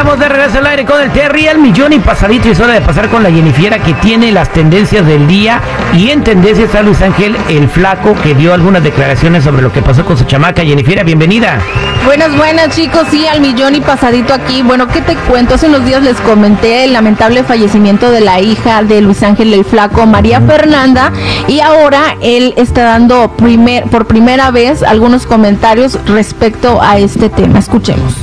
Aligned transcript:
Estamos 0.00 0.18
de 0.18 0.30
regreso 0.30 0.56
al 0.56 0.66
aire 0.66 0.86
con 0.86 0.98
el 1.02 1.10
Terry, 1.10 1.46
el 1.46 1.58
millón 1.58 1.92
y 1.92 1.98
pasadito. 1.98 2.48
Y 2.48 2.52
es 2.52 2.60
hora 2.60 2.72
de 2.72 2.80
pasar 2.80 3.10
con 3.10 3.22
la 3.22 3.30
Jennifiera 3.30 3.80
que 3.80 3.92
tiene 3.92 4.32
las 4.32 4.50
tendencias 4.50 5.06
del 5.06 5.26
día. 5.26 5.60
Y 5.94 6.08
en 6.08 6.24
tendencia 6.24 6.64
está 6.64 6.80
Luis 6.80 7.02
Ángel, 7.02 7.36
el 7.50 7.68
flaco, 7.68 8.14
que 8.22 8.34
dio 8.34 8.54
algunas 8.54 8.82
declaraciones 8.82 9.44
sobre 9.44 9.60
lo 9.60 9.70
que 9.70 9.82
pasó 9.82 10.06
con 10.06 10.16
su 10.16 10.24
chamaca. 10.24 10.62
Jennifiera, 10.62 11.02
bienvenida. 11.02 11.58
Buenas, 12.06 12.34
buenas 12.34 12.74
chicos, 12.74 13.08
sí, 13.10 13.26
al 13.26 13.42
millón 13.42 13.74
y 13.74 13.82
pasadito 13.82 14.32
aquí. 14.32 14.62
Bueno, 14.62 14.88
¿qué 14.88 15.02
te 15.02 15.16
cuento? 15.16 15.56
Hace 15.56 15.66
unos 15.66 15.84
días 15.84 16.02
les 16.02 16.18
comenté 16.22 16.84
el 16.84 16.94
lamentable 16.94 17.44
fallecimiento 17.44 18.10
de 18.10 18.22
la 18.22 18.40
hija 18.40 18.82
de 18.82 19.02
Luis 19.02 19.22
Ángel 19.22 19.52
el 19.52 19.66
Flaco, 19.66 20.06
María 20.06 20.40
Fernanda, 20.40 21.12
y 21.46 21.60
ahora 21.60 22.16
él 22.22 22.54
está 22.56 22.84
dando 22.84 23.36
primer, 23.36 23.84
por 23.84 24.06
primera 24.06 24.50
vez 24.50 24.82
algunos 24.82 25.26
comentarios 25.26 25.98
respecto 26.06 26.80
a 26.80 26.96
este 26.96 27.28
tema. 27.28 27.58
Escuchemos. 27.58 28.14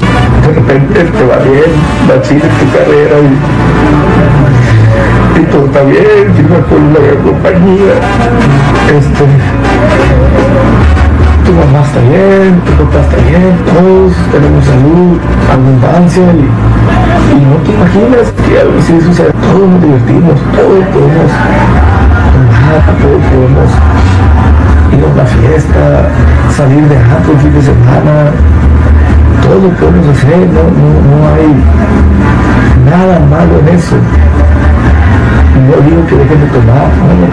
De 0.48 0.54
repente 0.54 1.04
te 1.04 1.24
va 1.26 1.38
bien, 1.44 1.76
va 2.08 2.16
en 2.16 2.22
tu 2.40 2.68
carrera 2.72 3.20
y, 5.36 5.44
todo 5.52 5.66
está 5.66 5.84
bien, 5.84 6.34
firma 6.36 6.60
con 6.70 6.84
una 6.84 7.00
gran 7.00 7.22
compañía. 7.22 8.00
Este, 8.96 9.26
tu 11.44 11.52
mamá 11.52 11.84
está 11.84 12.00
bien, 12.00 12.62
tu 12.64 12.72
papá 12.80 13.00
está 13.04 13.18
bien, 13.28 13.60
todos 13.76 14.16
tenemos 14.32 14.64
salud, 14.64 15.20
abundancia 15.52 16.24
y, 16.24 16.48
y 17.36 17.44
no 17.44 17.58
te 17.68 17.72
imaginas 17.76 18.32
que 18.32 18.60
algo 18.62 18.80
así 18.80 19.02
sucede. 19.02 19.34
Todos 19.52 19.68
nos 19.68 19.82
divertimos, 19.82 20.40
todos 20.56 20.80
podemos 20.96 21.32
tomar, 22.32 22.88
todos 23.04 23.22
podemos 23.28 23.70
ir 24.96 25.04
a 25.04 25.08
una 25.12 25.26
fiesta, 25.26 26.08
salir 26.56 26.88
de 26.88 26.96
antro 26.96 27.34
el 27.34 27.40
fin 27.40 27.54
de 27.54 27.62
semana, 27.62 28.32
todo 29.58 29.70
lo 29.70 29.74
podemos 29.76 30.08
hacer, 30.10 30.38
no, 30.38 30.64
no, 30.70 30.90
no 31.10 31.34
hay 31.34 31.50
nada 32.86 33.20
malo 33.28 33.60
en 33.60 33.76
eso. 33.76 33.96
No 35.66 35.76
digo 35.84 36.06
que 36.06 36.16
dejen 36.16 36.42
de 36.42 36.48
tomar, 36.48 36.90
no. 37.02 37.28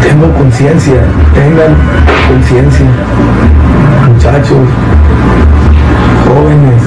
Tengo 0.00 0.32
conciencia, 0.34 1.02
tengan 1.34 1.74
conciencia, 2.28 2.86
muchachos, 4.06 4.68
jóvenes, 6.24 6.82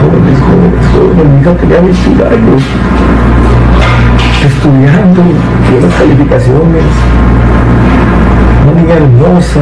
jóvenes, 0.00 0.38
jóvenes, 0.40 0.86
jóvenes, 0.92 1.42
hija 1.44 1.80
21 1.80 2.24
años, 2.26 2.62
estudiando, 4.44 5.22
buenas 5.70 5.94
calificaciones, 5.98 6.84
una 8.64 8.80
niña 8.80 8.94
hermosa, 8.94 9.60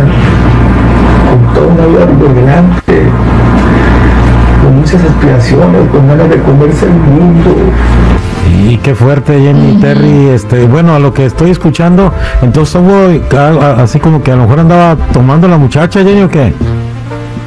con 1.32 1.54
toda 1.54 1.66
una 1.66 1.86
vida 1.86 2.06
por 2.18 2.34
delante, 2.34 3.02
con 4.62 4.76
muchas 4.76 5.02
aspiraciones, 5.02 5.88
con 5.90 6.06
ganas 6.06 6.28
de 6.28 6.42
comerse 6.42 6.86
el 6.86 6.92
mundo. 6.92 7.50
Y 8.68 8.76
qué 8.78 8.94
fuerte, 8.94 9.40
Jenny 9.40 9.80
Terry. 9.80 10.28
Este, 10.28 10.66
bueno, 10.66 10.94
a 10.94 10.98
lo 10.98 11.14
que 11.14 11.24
estoy 11.24 11.50
escuchando, 11.50 12.12
entonces 12.42 12.74
hubo 12.76 13.08
así 13.78 13.98
como 13.98 14.22
que 14.22 14.32
a 14.32 14.36
lo 14.36 14.42
mejor 14.42 14.60
andaba 14.60 14.96
tomando 15.12 15.48
la 15.48 15.56
muchacha, 15.56 16.04
Jenny, 16.04 16.22
o 16.22 16.28
qué? 16.28 16.52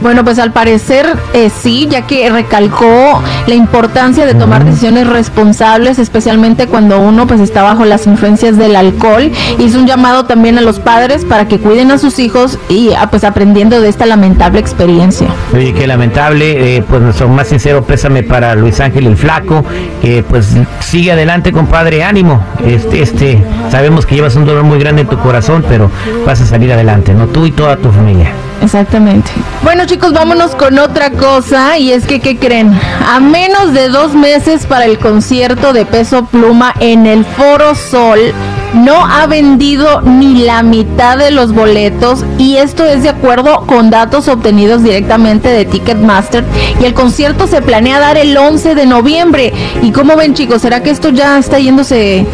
Bueno, 0.06 0.24
pues 0.24 0.38
al 0.38 0.52
parecer 0.52 1.08
eh, 1.34 1.50
sí, 1.50 1.88
ya 1.90 2.06
que 2.06 2.30
recalcó 2.30 3.24
la 3.48 3.56
importancia 3.56 4.28
de 4.28 4.36
tomar 4.36 4.64
decisiones 4.64 5.08
responsables, 5.08 5.98
especialmente 5.98 6.68
cuando 6.68 7.00
uno 7.00 7.26
pues 7.26 7.42
está 7.42 7.64
bajo 7.64 7.86
las 7.86 8.06
influencias 8.06 8.56
del 8.56 8.76
alcohol. 8.76 9.32
Hizo 9.58 9.80
un 9.80 9.88
llamado 9.88 10.26
también 10.26 10.60
a 10.60 10.62
los 10.62 10.80
padres 10.80 11.26
para 11.26 11.48
que 11.48 11.58
cuiden 11.58 11.90
a 11.90 11.98
sus 11.98 12.20
hijos 12.20 12.60
y 12.70 12.92
ah, 12.94 13.10
pues 13.10 13.24
aprendiendo 13.24 13.82
de 13.82 13.90
esta 13.90 14.06
lamentable 14.06 14.60
experiencia. 14.60 15.28
Oye, 15.52 15.74
qué 15.74 15.88
lamentable. 15.88 16.76
eh, 16.78 16.84
pues 16.88 17.02
nuestro 17.02 17.28
más 17.28 17.48
sincero 17.48 17.84
pésame 17.84 18.22
para 18.22 18.54
Luis 18.54 18.80
Ángel 18.82 19.08
el 19.08 19.18
flaco. 19.18 19.66
Que 20.04 20.22
pues 20.22 20.56
sigue 20.82 21.14
adelante, 21.14 21.52
compadre. 21.52 22.04
Ánimo. 22.04 22.44
Este, 22.64 23.02
este, 23.02 23.44
sabemos 23.72 24.06
que 24.06 24.14
llevas 24.14 24.36
un 24.36 24.46
dolor 24.46 24.66
muy 24.66 24.78
grande 24.78 25.02
en 25.02 25.08
tu 25.08 25.18
corazón, 25.18 25.66
pero 25.68 25.90
vas 26.28 26.42
a 26.42 26.46
salir 26.46 26.72
adelante, 26.72 27.16
¿no? 27.16 27.26
Tú 27.26 27.48
y 27.48 27.52
toda 27.52 27.78
tu 27.78 27.90
familia. 27.90 28.30
Exactamente. 28.62 29.32
Bueno 29.64 29.86
chicos, 29.86 30.14
vámonos 30.14 30.56
con 30.56 30.80
otra 30.80 31.12
cosa 31.12 31.78
y 31.78 31.92
es 31.92 32.06
que, 32.06 32.20
¿qué 32.20 32.38
creen? 32.38 32.72
A 33.08 33.20
menos 33.20 33.74
de 33.74 33.90
dos 33.90 34.14
meses 34.14 34.66
para 34.66 34.86
el 34.86 34.98
concierto 34.98 35.74
de 35.74 35.86
Peso 35.86 36.26
Pluma 36.26 36.74
en 36.80 37.06
el 37.06 37.26
Foro 37.26 37.76
Sol, 37.76 38.20
no 38.74 39.06
ha 39.06 39.26
vendido 39.28 40.02
ni 40.02 40.44
la 40.44 40.62
mitad 40.62 41.18
de 41.18 41.32
los 41.32 41.54
boletos 41.54 42.26
y 42.38 42.58
esto 42.58 42.84
es 42.84 43.04
de 43.04 43.10
acuerdo 43.10 43.66
con 43.68 43.90
datos 43.90 44.28
obtenidos 44.28 44.84
directamente 44.84 45.50
de 45.50 45.66
Ticketmaster 45.66 46.44
y 46.82 46.86
el 46.86 46.94
concierto 46.94 47.48
se 47.48 47.62
planea 47.62 48.00
dar 48.00 48.18
el 48.18 48.36
11 48.36 48.76
de 48.76 48.86
noviembre. 48.86 49.54
¿Y 49.82 49.92
cómo 49.92 50.16
ven 50.16 50.34
chicos? 50.34 50.62
¿Será 50.62 50.84
que 50.84 50.90
esto 50.90 51.10
ya 51.10 51.38
está 51.38 51.58
yéndose 51.60 52.26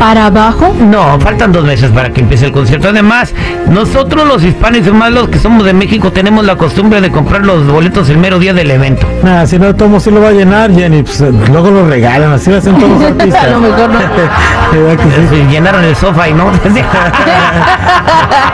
para 0.00 0.26
abajo? 0.26 0.74
No, 0.80 1.20
faltan 1.20 1.52
dos 1.52 1.62
meses 1.64 1.90
para 1.90 2.08
que 2.10 2.22
empiece 2.22 2.46
el 2.46 2.52
concierto. 2.52 2.88
Además, 2.88 3.34
nosotros 3.68 4.26
los 4.26 4.42
hispanos 4.42 4.86
y 4.86 4.90
más 4.90 5.12
los 5.12 5.28
que 5.28 5.38
somos 5.38 5.62
de 5.64 5.74
México 5.74 6.10
tenemos 6.10 6.42
la 6.46 6.56
costumbre 6.56 7.02
de 7.02 7.10
comprar 7.12 7.44
los 7.44 7.66
boletos 7.66 8.08
el 8.08 8.16
mero 8.16 8.38
día 8.38 8.54
del 8.54 8.70
evento. 8.70 9.06
Nah, 9.22 9.44
si 9.44 9.58
no, 9.58 9.76
tomo 9.76 10.00
sí 10.00 10.10
lo 10.10 10.22
va 10.22 10.28
a 10.28 10.32
llenar, 10.32 10.72
Jenny. 10.72 11.02
Pues, 11.02 11.20
eh, 11.20 11.30
luego 11.50 11.70
lo 11.70 11.86
regalan, 11.86 12.32
así 12.32 12.50
lo 12.50 12.56
hacen 12.56 12.78
todos 12.78 12.92
los 12.98 13.02
artistas. 13.10 13.44
A 13.44 13.48
lo 13.50 13.60
mejor 13.60 13.90
no. 13.90 13.98
¿Verdad 14.72 14.96
que 15.04 15.36
sí? 15.36 15.44
Llenaron 15.50 15.84
el 15.84 15.94
sofá 15.94 16.28
y 16.30 16.32
no. 16.32 16.46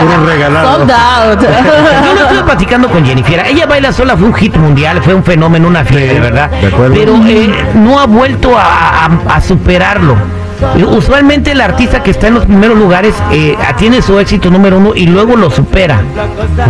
Puro 0.00 0.26
regalado. 0.26 0.78
Sold 0.78 0.90
out. 0.90 1.40
Yo 1.42 2.14
lo 2.14 2.22
estuve 2.22 2.42
platicando 2.42 2.88
con 2.88 3.04
Jennifer. 3.06 3.44
Ella 3.46 3.66
baila 3.66 3.92
sola, 3.92 4.16
fue 4.16 4.26
un 4.26 4.34
hit 4.34 4.56
mundial, 4.56 5.00
fue 5.00 5.14
un 5.14 5.22
fenómeno, 5.22 5.68
una 5.68 5.84
fiebre, 5.84 6.18
¿verdad? 6.18 6.50
de 6.50 6.66
acuerdo. 6.66 6.94
Pero 6.94 7.14
eh, 7.24 7.50
no 7.76 8.00
ha 8.00 8.06
vuelto 8.06 8.58
a, 8.58 9.04
a- 9.06 9.36
a 9.36 9.40
superarlo. 9.40 10.16
Usualmente 10.88 11.52
el 11.52 11.60
artista 11.60 12.02
que 12.02 12.10
está 12.10 12.28
en 12.28 12.34
los 12.34 12.46
primeros 12.46 12.78
lugares 12.78 13.14
eh, 13.32 13.56
tiene 13.78 14.02
su 14.02 14.18
éxito 14.18 14.50
número 14.50 14.78
uno 14.78 14.94
y 14.94 15.06
luego 15.06 15.36
lo 15.36 15.50
supera. 15.50 16.00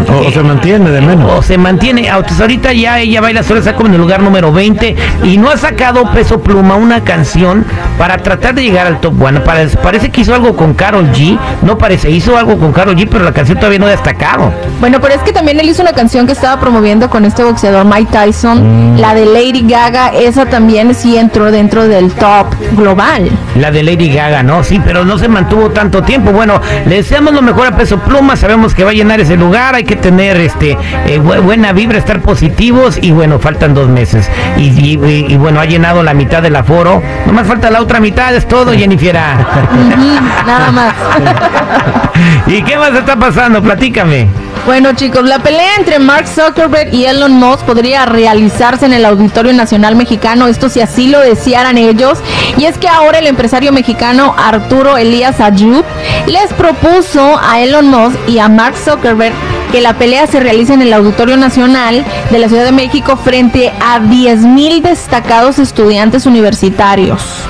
O, 0.09 0.27
o 0.27 0.31
se 0.31 0.43
mantiene 0.43 0.91
de 0.91 0.99
O 0.99 1.03
menos. 1.03 1.47
se 1.47 1.59
mantiene. 1.59 2.09
Ahorita 2.09 2.73
ya 2.73 2.99
ella 3.01 3.21
baila 3.21 3.43
sola, 3.43 3.61
está 3.61 3.75
como 3.75 3.89
en 3.89 3.95
el 3.95 4.01
lugar 4.01 4.23
número 4.23 4.53
20 4.53 4.97
y 5.25 5.37
no 5.39 5.51
ha 5.51 5.57
sacado 5.57 6.11
peso 6.13 6.41
pluma 6.41 6.77
una 6.77 7.03
canción 7.05 7.65
para 7.99 8.19
tratar 8.19 8.55
de 8.55 8.63
llegar 8.63 8.87
al 8.87 9.01
top 9.01 9.21
one. 9.23 9.41
Para- 9.41 9.67
parece 9.83 10.11
que 10.11 10.21
hizo 10.23 10.35
algo 10.35 10.57
con 10.57 10.75
Carol 10.75 11.11
G. 11.13 11.39
No 11.63 11.79
parece, 11.79 12.11
hizo 12.11 12.37
algo 12.37 12.59
con 12.59 12.73
Carol 12.73 12.97
G, 12.97 13.09
pero 13.11 13.25
la 13.25 13.33
canción 13.33 13.59
todavía 13.59 13.79
no 13.79 13.87
ha 13.87 13.91
destacado. 13.91 14.53
Bueno, 14.81 15.01
pero 15.01 15.15
es 15.15 15.23
que 15.23 15.33
también 15.33 15.59
él 15.61 15.69
hizo 15.69 15.83
una 15.83 15.93
canción 15.93 16.27
que 16.27 16.33
estaba 16.33 16.61
promoviendo 16.61 17.09
con 17.11 17.25
este 17.25 17.45
boxeador 17.45 17.85
Mike 17.85 18.11
Tyson, 18.13 19.01
la 19.01 19.15
de 19.15 19.27
Lady 19.27 19.65
Gaga, 19.67 20.09
esa 20.11 20.47
también 20.47 20.95
sí 20.95 21.17
entró 21.17 21.51
dentro 21.51 21.87
del 21.89 22.11
top 22.13 22.47
global. 22.77 23.31
La 23.57 23.71
de 23.71 23.76
Lady 23.83 24.13
Gaga, 24.13 24.43
¿no? 24.43 24.63
Sí, 24.65 24.81
pero 24.85 25.05
no 25.05 25.19
se 25.19 25.29
mantuvo 25.29 25.71
tanto 25.71 26.03
tiempo. 26.03 26.33
Bueno, 26.33 26.61
le 26.87 26.97
deseamos 26.97 27.33
lo 27.35 27.43
mejor 27.43 27.67
a 27.69 27.77
Peso 27.77 27.99
Pluma, 27.99 28.37
sabemos 28.37 28.75
que 28.75 28.85
va 28.85 28.91
a 28.91 28.95
llenar 28.95 29.21
ese 29.21 29.37
lugar, 29.37 29.75
hay 29.75 29.85
que 29.85 29.97
tener 29.97 30.37
este 30.41 30.73
eh, 31.07 31.21
bu- 31.21 31.41
buena 31.43 31.73
vibra, 31.73 31.99
estar 31.99 32.21
positivos 32.21 32.99
y 33.01 33.11
bueno, 33.13 33.39
faltan 33.39 33.75
dos 33.75 33.89
meses. 33.89 34.29
Y, 34.57 34.69
y- 34.69 34.99
y- 35.05 35.27
y, 35.33 35.37
bueno, 35.37 35.61
ha 35.61 35.65
llenado 35.67 36.03
la 36.03 36.15
mitad 36.15 36.43
del 36.43 36.57
aforo. 36.57 37.03
Nomás 37.27 37.47
falta 37.47 37.71
la 37.71 37.81
otra 37.81 38.01
mitad, 38.01 38.35
es 38.35 38.47
todo, 38.49 38.73
Jennifer. 38.73 39.15
Nada 40.47 40.71
más. 40.73 40.95
¿Y 42.47 42.63
qué 42.63 42.77
más 42.77 42.93
está 42.95 43.17
pasando? 43.17 43.63
Platícame. 43.63 44.29
Bueno 44.65 44.95
chicos, 44.95 45.25
la 45.25 45.39
pelea 45.39 45.77
entre 45.79 46.01
Mark 46.01 46.27
Zuckerberg 46.27 46.93
y 46.93 47.05
Elon 47.05 47.35
Musk 47.35 47.63
podría 47.67 48.05
realizarse 48.05 48.85
en 48.87 48.93
el 48.95 49.05
Auditorio 49.05 49.53
Nacional 49.53 49.95
Mexicano, 49.95 50.49
esto 50.49 50.69
si 50.69 50.81
así 50.81 51.07
lo 51.09 51.21
desearan 51.21 51.79
ellos. 51.79 52.19
Y 52.59 52.65
es 52.65 52.77
que 52.77 52.89
ahora 52.89 53.21
el 53.21 53.29
empresario 53.29 53.66
mexicano 53.73 54.35
Arturo 54.37 54.97
Elías 54.97 55.41
Ayub 55.41 55.85
les 56.27 56.53
propuso 56.55 57.39
a 57.43 57.61
Elon 57.61 57.89
Musk 57.89 58.17
y 58.29 58.39
a 58.39 58.49
Mark 58.49 58.77
Zuckerberg 58.77 59.35
que 59.73 59.81
la 59.81 59.95
pelea 59.95 60.27
se 60.27 60.41
realice 60.41 60.75
en 60.75 60.83
el 60.83 60.93
Auditorio 60.93 61.37
Nacional 61.37 62.05
de 62.31 62.39
la 62.39 62.49
Ciudad 62.49 62.65
de 62.65 62.73
México 62.73 63.17
frente 63.17 63.73
a 63.81 64.01
10.000 64.01 64.83
destacados 64.83 65.59
estudiantes 65.59 66.27
universitarios. 66.27 67.47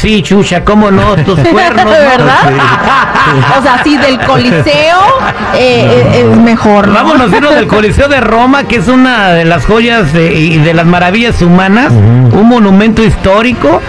Sí, 0.00 0.22
chucha, 0.22 0.64
cómo 0.64 0.90
no, 0.90 1.16
tus 1.16 1.38
cuernos. 1.50 1.84
¿no? 1.84 1.90
¿Verdad? 1.90 2.38
O 3.58 3.62
sea, 3.62 3.82
sí, 3.84 3.98
del 3.98 4.18
Coliseo 4.20 4.96
eh, 5.54 6.04
eh, 6.14 6.26
es 6.30 6.36
mejor. 6.38 6.88
¿no? 6.88 6.94
Vámonos 6.94 7.30
irnos 7.30 7.54
del 7.54 7.66
Coliseo 7.66 8.08
de 8.08 8.20
Roma, 8.22 8.64
que 8.64 8.76
es 8.76 8.88
una 8.88 9.32
de 9.32 9.44
las 9.44 9.66
joyas 9.66 10.14
de- 10.14 10.32
y 10.32 10.56
de 10.58 10.72
las 10.72 10.86
maravillas 10.86 11.42
humanas, 11.42 11.92
un 11.92 12.48
monumento 12.48 13.02
histórico 13.04 13.82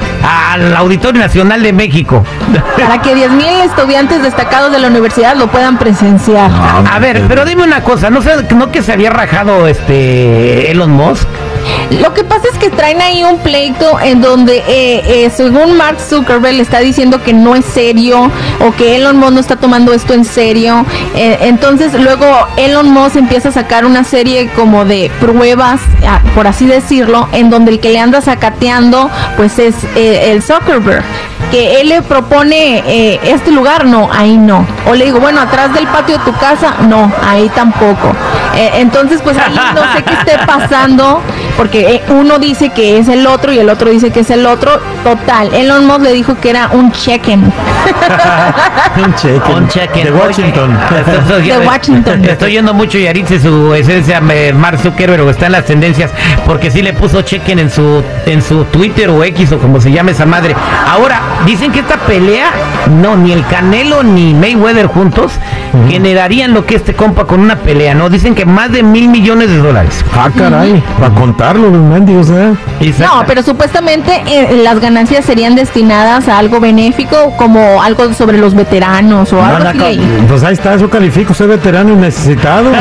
al 0.51 0.75
Auditorio 0.75 1.21
Nacional 1.21 1.63
de 1.63 1.71
México. 1.71 2.25
Para 2.77 3.01
que 3.01 3.15
10.000 3.15 3.63
estudiantes 3.63 4.21
destacados 4.23 4.73
de 4.73 4.79
la 4.79 4.87
universidad 4.87 5.35
lo 5.37 5.47
puedan 5.47 5.77
presenciar. 5.77 6.51
A 6.91 6.99
ver, 6.99 7.23
pero 7.29 7.45
dime 7.45 7.63
una 7.63 7.81
cosa, 7.81 8.09
¿no, 8.09 8.21
sé, 8.21 8.31
no 8.55 8.71
que 8.71 8.81
se 8.81 8.91
había 8.91 9.09
rajado 9.11 9.67
este 9.67 10.69
Elon 10.71 10.91
Musk? 10.91 11.27
Lo 12.01 12.13
que 12.13 12.23
pasa 12.23 12.47
es 12.51 12.57
que 12.59 12.69
traen 12.69 13.01
ahí 13.01 13.23
un 13.23 13.39
pleito 13.39 13.99
en 13.99 14.21
donde, 14.21 14.57
eh, 14.67 15.01
eh, 15.05 15.31
según 15.35 15.75
Mark 15.75 15.97
Zuckerberg, 15.99 16.55
le 16.55 16.61
está 16.61 16.79
diciendo 16.79 17.23
que 17.23 17.33
no 17.33 17.55
es 17.55 17.65
serio 17.65 18.31
o 18.59 18.71
que 18.75 18.95
Elon 18.95 19.17
Musk 19.17 19.31
no 19.31 19.39
está 19.39 19.55
tomando 19.55 19.93
esto 19.93 20.13
en 20.13 20.23
serio. 20.23 20.85
Eh, 21.15 21.37
entonces, 21.41 21.93
luego 21.93 22.25
Elon 22.57 22.91
Musk 22.91 23.15
empieza 23.15 23.49
a 23.49 23.51
sacar 23.51 23.85
una 23.85 24.03
serie 24.03 24.49
como 24.55 24.85
de 24.85 25.11
pruebas, 25.19 25.81
ah, 26.07 26.21
por 26.35 26.47
así 26.47 26.67
decirlo, 26.67 27.27
en 27.33 27.49
donde 27.49 27.71
el 27.71 27.79
que 27.79 27.89
le 27.89 27.99
anda 27.99 28.21
sacateando, 28.21 29.09
pues 29.35 29.57
es 29.59 29.75
eh, 29.95 30.31
el 30.31 30.41
Zuckerberg. 30.41 31.03
Que 31.51 31.81
él 31.81 31.89
le 31.89 32.01
propone 32.01 32.83
eh, 32.85 33.19
este 33.23 33.51
lugar, 33.51 33.85
no, 33.85 34.09
ahí 34.11 34.37
no. 34.37 34.65
O 34.87 34.93
le 34.93 35.05
digo, 35.05 35.19
bueno, 35.19 35.41
atrás 35.41 35.73
del 35.73 35.87
patio 35.87 36.17
de 36.17 36.23
tu 36.23 36.33
casa, 36.37 36.75
no, 36.87 37.11
ahí 37.27 37.49
tampoco. 37.49 38.13
Eh, 38.55 38.71
entonces, 38.75 39.21
pues 39.23 39.37
ahí 39.37 39.55
no 39.55 39.81
sé 39.93 40.03
qué 40.03 40.13
esté 40.13 40.45
pasando, 40.45 41.21
porque 41.57 41.95
eh, 41.95 42.03
uno 42.09 42.39
dice 42.39 42.69
que 42.69 42.97
es 42.97 43.07
el 43.07 43.25
otro 43.27 43.51
y 43.51 43.59
el 43.59 43.69
otro 43.69 43.89
dice 43.89 44.11
que 44.11 44.21
es 44.21 44.29
el 44.29 44.45
otro. 44.45 44.79
Total, 45.03 45.53
Elon 45.53 45.85
Musk 45.87 46.01
le 46.01 46.13
dijo 46.13 46.35
que 46.39 46.49
era 46.49 46.69
un 46.71 46.91
check-in. 46.91 47.41
Un 48.95 49.67
check-in. 49.67 50.03
De 50.03 50.11
Washington. 50.11 50.77
Oye, 51.35 51.57
De 51.57 51.65
Washington. 51.65 52.25
Estoy 52.29 52.53
yendo 52.53 52.73
mucho 52.73 52.97
Yaritze, 52.97 53.39
su 53.39 53.73
esencia, 53.73 54.21
eh, 54.29 54.53
Mark 54.53 54.79
Zuckerberg, 54.79 55.27
está 55.29 55.45
en 55.45 55.53
las 55.53 55.65
tendencias, 55.65 56.11
porque 56.45 56.69
sí 56.69 56.81
le 56.81 56.93
puso 56.93 57.21
check-in 57.21 57.59
en 57.59 57.69
su, 57.69 58.03
en 58.25 58.41
su 58.41 58.65
Twitter 58.65 59.09
o 59.09 59.23
X 59.23 59.51
o 59.53 59.59
como 59.59 59.79
se 59.79 59.91
llame 59.91 60.11
esa 60.11 60.25
madre. 60.25 60.55
Ahora, 60.87 61.21
dicen 61.45 61.71
que 61.71 61.79
esta 61.79 61.97
pelea, 61.97 62.51
no, 63.01 63.15
ni 63.15 63.31
el 63.31 63.45
Canelo 63.45 64.03
ni 64.03 64.33
Mayweather 64.33 64.87
juntos 64.87 65.33
generarían 65.87 66.53
lo 66.53 66.65
que 66.65 66.75
este 66.75 66.93
compa 66.93 67.25
con 67.25 67.39
una 67.39 67.57
pelea, 67.57 67.93
¿no? 67.93 68.09
Dicen 68.09 68.35
que 68.35 68.45
más 68.45 68.71
de 68.71 68.83
mil 68.83 69.09
millones 69.09 69.49
de 69.49 69.57
dólares. 69.57 70.03
Ah, 70.15 70.29
caray. 70.35 70.83
Para 70.99 71.13
contarlo, 71.13 71.69
los 71.69 71.81
mendigos, 71.81 72.29
¿eh? 72.29 72.53
No, 72.99 73.23
pero 73.27 73.43
supuestamente 73.43 74.23
eh, 74.27 74.61
las 74.63 74.79
ganancias 74.79 75.25
serían 75.25 75.55
destinadas 75.55 76.27
a 76.27 76.37
algo 76.37 76.59
benéfico, 76.59 77.35
como 77.37 77.81
algo 77.81 78.13
sobre 78.13 78.37
los 78.37 78.55
veteranos 78.55 79.33
o 79.33 79.43
algo 79.43 79.69
así. 79.69 80.01
Pues 80.27 80.43
ahí 80.43 80.53
está, 80.53 80.73
eso 80.73 80.89
califico, 80.89 81.33
soy 81.33 81.47
veterano 81.47 81.93
y 81.93 81.95
necesitado. 81.95 82.71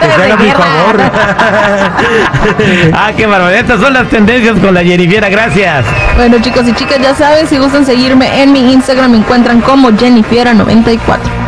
que 0.00 0.06
se 0.06 0.12
haga 0.12 0.26
De 0.26 0.36
mi 0.36 0.44
guerra. 0.44 0.64
favor. 0.64 1.00
ah, 2.94 3.12
qué 3.16 3.26
barbaridad. 3.26 3.60
Estas 3.60 3.80
son 3.80 3.92
las 3.94 4.08
tendencias 4.08 4.58
con 4.58 4.74
la 4.74 4.82
Jennifiera, 4.82 5.28
gracias. 5.28 5.84
Bueno, 6.16 6.38
chicos 6.40 6.66
y 6.68 6.72
chicas, 6.74 6.98
ya 7.00 7.14
saben, 7.14 7.46
si 7.46 7.58
gustan 7.58 7.84
seguirme 7.86 8.42
en 8.42 8.52
mi 8.52 8.72
Instagram, 8.72 9.10
me 9.12 9.16
encuentran 9.18 9.60
como 9.60 9.90
Jennifiera94. 9.90 11.43